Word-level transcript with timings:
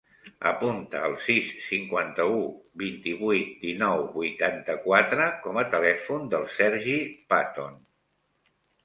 Apunta 0.51 0.99
el 1.07 1.11
sis, 1.25 1.49
cinquanta-u, 1.65 2.39
vint-i-vuit, 2.83 3.51
dinou, 3.65 4.05
vuitanta-quatre 4.15 5.29
com 5.45 5.61
a 5.63 5.65
telèfon 5.75 6.27
del 6.33 6.49
Sergi 6.55 6.97
Paton. 7.35 7.77